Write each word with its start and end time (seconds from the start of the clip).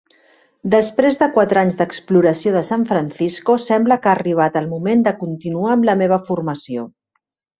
Després 0.75 1.17
de 1.23 1.27
quatre 1.35 1.61
anys 1.63 1.75
d'exploració 1.81 2.53
de 2.55 2.63
San 2.69 2.87
Francisco, 2.93 3.57
sembla 3.65 3.99
que 4.05 4.11
ha 4.11 4.15
arribat 4.19 4.59
el 4.63 4.71
moment 4.73 5.05
de 5.09 5.15
continuar 5.21 5.75
amb 5.77 5.89
la 5.91 5.97
meva 6.03 6.19
formació. 6.33 6.89